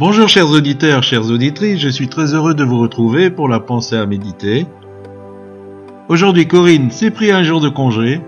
Bonjour 0.00 0.30
chers 0.30 0.48
auditeurs, 0.48 1.02
chères 1.02 1.30
auditrices, 1.30 1.78
je 1.78 1.90
suis 1.90 2.08
très 2.08 2.32
heureux 2.32 2.54
de 2.54 2.64
vous 2.64 2.78
retrouver 2.78 3.28
pour 3.28 3.50
la 3.50 3.60
pensée 3.60 3.96
à 3.96 4.06
méditer. 4.06 4.66
Aujourd'hui 6.08 6.48
Corinne 6.48 6.90
s'est 6.90 7.10
pris 7.10 7.30
un 7.30 7.42
jour 7.42 7.60
de 7.60 7.68
congé, 7.68 8.22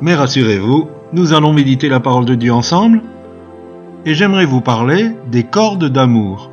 mais 0.00 0.14
rassurez-vous, 0.14 0.88
nous 1.12 1.32
allons 1.32 1.52
méditer 1.52 1.88
la 1.88 1.98
parole 1.98 2.24
de 2.24 2.36
Dieu 2.36 2.52
ensemble, 2.52 3.02
et 4.06 4.14
j'aimerais 4.14 4.44
vous 4.44 4.60
parler 4.60 5.10
des 5.26 5.42
cordes 5.42 5.86
d'amour. 5.86 6.52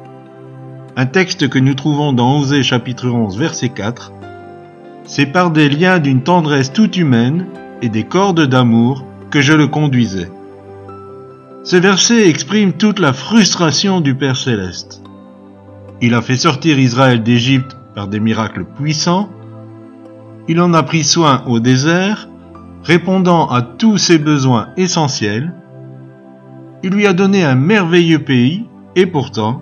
Un 0.96 1.06
texte 1.06 1.48
que 1.48 1.60
nous 1.60 1.76
trouvons 1.76 2.12
dans 2.12 2.40
Osée 2.40 2.64
chapitre 2.64 3.10
11 3.10 3.38
verset 3.38 3.70
4. 3.70 4.14
C'est 5.06 5.28
par 5.28 5.52
des 5.52 5.70
liens 5.70 6.00
d'une 6.00 6.24
tendresse 6.24 6.74
toute 6.74 6.98
humaine 6.98 7.46
et 7.84 7.90
des 7.90 8.04
cordes 8.04 8.48
d'amour 8.48 9.06
que 9.30 9.42
je 9.42 9.54
le 9.54 9.68
conduisais. 9.68 10.32
Ce 11.68 11.76
verset 11.76 12.30
exprime 12.30 12.72
toute 12.72 12.98
la 12.98 13.12
frustration 13.12 14.00
du 14.00 14.16
Père 14.16 14.38
céleste. 14.38 15.02
Il 16.02 16.14
a 16.14 16.22
fait 16.22 16.38
sortir 16.38 16.80
Israël 16.80 17.24
d'Égypte 17.24 17.76
par 17.94 18.08
des 18.08 18.22
miracles 18.22 18.64
puissants. 18.64 19.28
Il 20.48 20.62
en 20.62 20.74
a 20.74 20.82
pris 20.84 21.04
soin 21.04 21.44
au 21.46 21.60
désert, 21.60 22.30
répondant 22.86 23.50
à 23.50 23.62
tous 23.62 23.98
ses 23.98 24.18
besoins 24.18 24.70
essentiels. 24.78 25.54
Il 26.84 26.92
lui 26.92 27.06
a 27.06 27.12
donné 27.12 27.44
un 27.44 27.56
merveilleux 27.56 28.24
pays, 28.24 28.66
et 28.96 29.06
pourtant, 29.06 29.62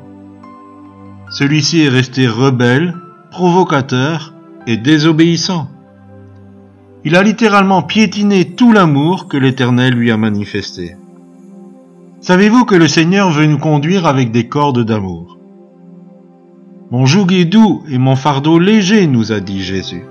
celui-ci 1.31 1.81
est 1.81 1.89
resté 1.89 2.27
rebelle, 2.27 2.93
provocateur 3.31 4.35
et 4.67 4.77
désobéissant. 4.77 5.71
Il 7.03 7.15
a 7.15 7.23
littéralement 7.23 7.81
piétiné 7.81 8.51
tout 8.51 8.73
l'amour 8.73 9.27
que 9.27 9.37
l'Éternel 9.37 9.95
lui 9.95 10.11
a 10.11 10.17
manifesté. 10.17 10.97
Savez-vous 12.21 12.65
que 12.65 12.75
le 12.75 12.87
Seigneur 12.87 13.29
veut 13.29 13.45
nous 13.45 13.57
conduire 13.57 14.05
avec 14.07 14.31
des 14.31 14.47
cordes 14.47 14.83
d'amour? 14.83 15.37
Mon 16.91 17.05
joug 17.05 17.31
est 17.31 17.45
doux 17.45 17.83
et 17.89 17.97
mon 17.97 18.15
fardeau 18.15 18.57
léger, 18.57 19.05
nous 19.05 19.31
a 19.31 19.39
dit 19.39 19.61
Jésus. 19.61 20.05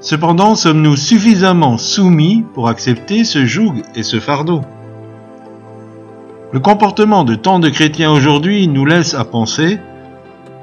Cependant, 0.00 0.54
sommes-nous 0.54 0.96
suffisamment 0.96 1.76
soumis 1.76 2.44
pour 2.54 2.68
accepter 2.68 3.24
ce 3.24 3.44
joug 3.44 3.82
et 3.94 4.02
ce 4.02 4.20
fardeau? 4.20 4.62
Le 6.52 6.60
comportement 6.60 7.24
de 7.24 7.34
tant 7.34 7.58
de 7.58 7.68
chrétiens 7.68 8.10
aujourd'hui 8.10 8.66
nous 8.66 8.86
laisse 8.86 9.14
à 9.14 9.24
penser 9.24 9.78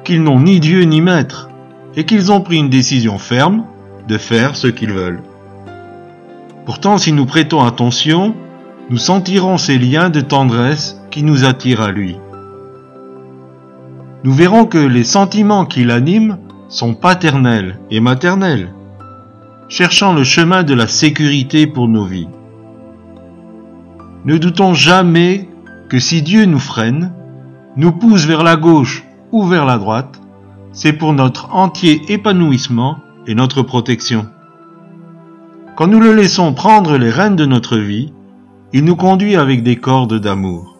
qu'ils 0.04 0.24
n'ont 0.24 0.40
ni 0.40 0.59
Dieu 0.59 0.84
ni 0.84 1.02
maître 1.02 1.50
et 1.96 2.06
qu'ils 2.06 2.31
ont 2.31 2.42
pris 2.42 2.58
une 2.58 2.70
décision 2.70 3.18
ferme 3.18 3.66
de 4.08 4.18
faire 4.18 4.56
ce 4.56 4.68
qu'ils 4.68 4.94
veulent. 4.94 5.22
Pourtant, 6.66 6.98
si 6.98 7.12
nous 7.14 7.26
prêtons 7.26 7.64
attention, 7.64 8.34
nous 8.90 8.98
sentirons 8.98 9.58
ces 9.58 9.78
liens 9.78 10.10
de 10.10 10.22
tendresse 10.22 11.02
qui 11.12 11.24
nous 11.24 11.44
attirent 11.44 11.82
à 11.82 11.92
lui. 11.92 12.16
Nous 14.24 14.34
verrons 14.34 14.66
que 14.66 14.78
les 14.78 15.04
sentiments 15.04 15.66
qui 15.66 15.84
l'animent 15.84 16.38
sont 16.70 16.94
paternels 16.94 17.80
et 17.92 18.00
maternels, 18.00 18.74
cherchant 19.68 20.14
le 20.14 20.24
chemin 20.24 20.64
de 20.64 20.74
la 20.74 20.88
sécurité 20.88 21.68
pour 21.68 21.88
nos 21.88 22.06
vies. 22.06 22.30
Ne 24.26 24.38
doutons 24.38 24.74
jamais 24.74 25.50
que 25.90 26.00
si 26.00 26.22
Dieu 26.22 26.46
nous 26.46 26.60
freine, 26.60 27.12
nous 27.76 27.92
pousse 27.92 28.26
vers 28.26 28.44
la 28.44 28.56
gauche 28.56 29.04
ou 29.32 29.44
vers 29.44 29.66
la 29.66 29.78
droite, 29.78 30.22
c'est 30.72 30.94
pour 30.94 31.14
notre 31.14 31.54
entier 31.54 32.02
épanouissement 32.10 32.98
et 33.26 33.36
notre 33.36 33.62
protection. 33.62 34.28
Quand 35.76 35.88
nous 35.88 36.00
le 36.00 36.14
laissons 36.14 36.54
prendre 36.54 36.98
les 36.98 37.10
rênes 37.10 37.36
de 37.36 37.46
notre 37.46 37.78
vie, 37.78 38.14
il 38.73 38.84
nous 38.84 38.96
conduit 38.96 39.36
avec 39.36 39.64
des 39.64 39.78
cordes 39.78 40.20
d'amour. 40.20 40.76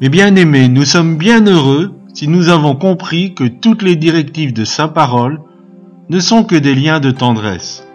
Mais 0.00 0.08
bien 0.08 0.36
aimés, 0.36 0.68
nous 0.68 0.84
sommes 0.84 1.16
bien 1.16 1.44
heureux 1.46 1.92
si 2.14 2.28
nous 2.28 2.48
avons 2.48 2.76
compris 2.76 3.34
que 3.34 3.44
toutes 3.44 3.82
les 3.82 3.96
directives 3.96 4.52
de 4.52 4.64
sa 4.64 4.86
parole 4.86 5.40
ne 6.08 6.20
sont 6.20 6.44
que 6.44 6.56
des 6.56 6.74
liens 6.74 7.00
de 7.00 7.10
tendresse. 7.10 7.86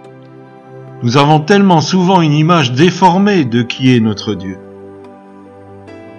Nous 1.04 1.18
avons 1.18 1.40
tellement 1.40 1.82
souvent 1.82 2.22
une 2.22 2.34
image 2.34 2.74
déformée 2.74 3.46
de 3.46 3.62
qui 3.62 3.96
est 3.96 4.00
notre 4.00 4.34
Dieu. 4.34 4.58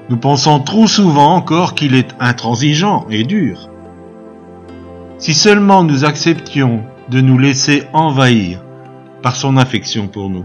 Nous 0.09 0.17
pensons 0.17 0.61
trop 0.61 0.87
souvent 0.87 1.35
encore 1.35 1.75
qu'il 1.75 1.95
est 1.95 2.15
intransigeant 2.21 3.07
et 3.11 3.25
dur. 3.25 3.69
Si 5.19 5.35
seulement 5.35 5.83
nous 5.83 6.05
acceptions 6.05 6.85
de 7.11 7.21
nous 7.21 7.39
laisser 7.39 7.85
envahir 7.93 8.63
par 9.23 9.37
son 9.37 9.57
affection 9.57 10.07
pour 10.07 10.31
nous. 10.31 10.45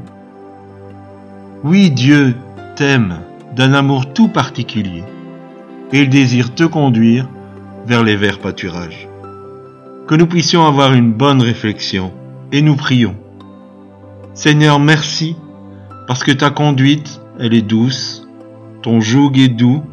Oui, 1.64 1.92
Dieu 1.92 2.36
t'aime 2.76 3.20
d'un 3.56 3.72
amour 3.72 4.12
tout 4.12 4.28
particulier, 4.28 5.06
et 5.94 6.02
il 6.02 6.10
désire 6.10 6.54
te 6.54 6.66
conduire 6.66 7.30
vers 7.86 8.04
les 8.04 8.18
verts 8.18 8.40
pâturages. 8.40 9.08
Que 10.06 10.16
nous 10.16 10.28
puissions 10.28 10.68
avoir 10.68 10.94
une 10.94 11.14
bonne 11.14 11.42
réflexion, 11.42 12.12
et 12.52 12.62
nous 12.62 12.76
prions. 12.76 13.16
Seigneur, 14.34 14.78
merci, 14.78 15.38
parce 16.06 16.26
que 16.26 16.34
ta 16.34 16.50
conduite, 16.50 17.22
elle 17.40 17.54
est 17.54 17.62
douce, 17.62 18.28
ton 18.82 19.00
joug 19.00 19.32
est 19.38 19.48
doux, 19.48 19.84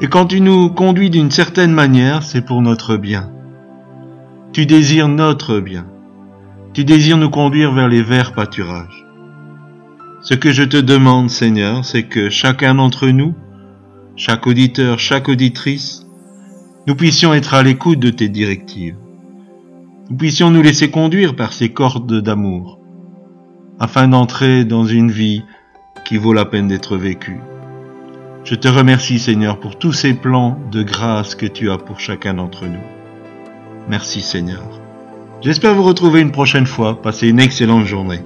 et 0.00 0.06
quand 0.06 0.24
tu 0.24 0.40
nous 0.40 0.70
conduis 0.70 1.10
d'une 1.10 1.30
certaine 1.30 1.72
manière, 1.72 2.22
c'est 2.22 2.46
pour 2.46 2.62
notre 2.62 2.96
bien. 2.96 3.30
Tu 4.54 4.64
désires 4.64 5.08
notre 5.08 5.60
bien. 5.60 5.84
Tu 6.72 6.84
désires 6.84 7.18
nous 7.18 7.28
conduire 7.28 7.72
vers 7.72 7.88
les 7.88 8.02
verts 8.02 8.32
pâturages. 8.32 9.11
Ce 10.22 10.34
que 10.34 10.52
je 10.52 10.62
te 10.62 10.76
demande, 10.76 11.30
Seigneur, 11.30 11.84
c'est 11.84 12.04
que 12.04 12.30
chacun 12.30 12.76
d'entre 12.76 13.08
nous, 13.08 13.34
chaque 14.14 14.46
auditeur, 14.46 15.00
chaque 15.00 15.28
auditrice, 15.28 16.06
nous 16.86 16.94
puissions 16.94 17.34
être 17.34 17.54
à 17.54 17.64
l'écoute 17.64 17.98
de 17.98 18.10
tes 18.10 18.28
directives. 18.28 18.94
Nous 20.08 20.16
puissions 20.16 20.50
nous 20.50 20.62
laisser 20.62 20.92
conduire 20.92 21.34
par 21.34 21.52
ces 21.52 21.70
cordes 21.70 22.20
d'amour, 22.20 22.78
afin 23.80 24.06
d'entrer 24.06 24.64
dans 24.64 24.86
une 24.86 25.10
vie 25.10 25.42
qui 26.04 26.18
vaut 26.18 26.32
la 26.32 26.44
peine 26.44 26.68
d'être 26.68 26.96
vécue. 26.96 27.40
Je 28.44 28.54
te 28.54 28.68
remercie, 28.68 29.18
Seigneur, 29.18 29.58
pour 29.58 29.76
tous 29.76 29.92
ces 29.92 30.14
plans 30.14 30.56
de 30.70 30.84
grâce 30.84 31.34
que 31.34 31.46
tu 31.46 31.68
as 31.68 31.78
pour 31.78 31.98
chacun 31.98 32.34
d'entre 32.34 32.66
nous. 32.66 32.86
Merci, 33.88 34.20
Seigneur. 34.20 34.62
J'espère 35.40 35.74
vous 35.74 35.82
retrouver 35.82 36.20
une 36.20 36.30
prochaine 36.30 36.66
fois. 36.66 37.02
Passez 37.02 37.28
une 37.28 37.40
excellente 37.40 37.86
journée. 37.86 38.20